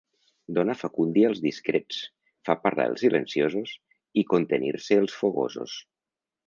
Dona 0.57 0.75
facúndia 0.83 1.29
als 1.31 1.41
discrets, 1.43 1.99
fa 2.49 2.57
parlar 2.65 2.89
els 2.93 3.05
silenciosos 3.07 3.77
i 4.23 4.29
contenir-se 4.35 5.03
els 5.05 5.19
fogosos. 5.23 5.83